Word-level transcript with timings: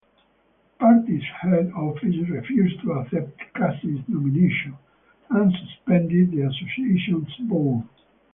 The 0.00 0.78
party's 0.86 1.24
head 1.42 1.70
office 1.76 2.16
refused 2.30 2.80
to 2.80 2.92
accept 2.92 3.38
Casey's 3.54 4.00
nomination, 4.08 4.74
and 5.28 5.52
suspended 5.52 6.30
the 6.30 6.40
association's 6.40 7.36
board. 7.40 7.84